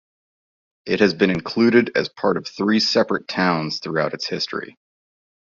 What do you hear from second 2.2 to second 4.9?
of three separate towns throughout its history.